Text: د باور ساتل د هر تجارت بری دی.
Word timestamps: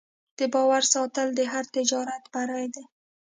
د 0.37 0.39
باور 0.53 0.83
ساتل 0.93 1.27
د 1.35 1.39
هر 1.51 1.65
تجارت 1.75 2.23
بری 2.33 2.67
دی. 2.73 2.83